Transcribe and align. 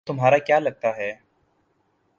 وہ 0.01 0.13
تمہارا 0.13 0.37
کیا 0.37 0.59
لگتا 0.59 0.95
ہے؟ 0.97 1.11